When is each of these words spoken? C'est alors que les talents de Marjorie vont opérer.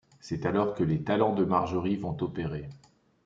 C'est 0.19 0.47
alors 0.47 0.73
que 0.73 0.83
les 0.83 1.03
talents 1.03 1.35
de 1.35 1.45
Marjorie 1.45 1.95
vont 1.97 2.17
opérer. 2.23 2.67